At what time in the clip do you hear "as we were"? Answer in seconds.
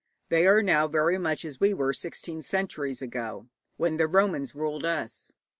1.45-1.93